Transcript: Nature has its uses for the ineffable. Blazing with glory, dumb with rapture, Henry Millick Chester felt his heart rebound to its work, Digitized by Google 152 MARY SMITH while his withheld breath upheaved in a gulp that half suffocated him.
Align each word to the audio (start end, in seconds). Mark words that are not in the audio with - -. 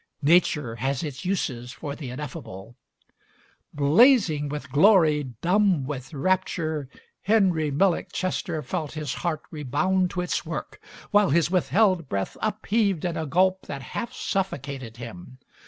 Nature 0.23 0.77
has 0.77 1.03
its 1.03 1.25
uses 1.25 1.71
for 1.73 1.95
the 1.95 2.09
ineffable. 2.09 2.75
Blazing 3.71 4.49
with 4.49 4.71
glory, 4.71 5.23
dumb 5.41 5.85
with 5.85 6.11
rapture, 6.11 6.89
Henry 7.21 7.69
Millick 7.69 8.11
Chester 8.11 8.63
felt 8.63 8.93
his 8.93 9.13
heart 9.21 9.43
rebound 9.51 10.09
to 10.09 10.21
its 10.21 10.43
work, 10.43 10.81
Digitized 10.81 10.81
by 10.81 10.85
Google 10.87 10.89
152 10.89 10.89
MARY 10.89 11.01
SMITH 11.03 11.13
while 11.13 11.29
his 11.29 11.51
withheld 11.51 12.09
breath 12.09 12.37
upheaved 12.41 13.05
in 13.05 13.15
a 13.15 13.25
gulp 13.27 13.67
that 13.67 13.81
half 13.93 14.11
suffocated 14.11 14.97
him. 14.97 15.37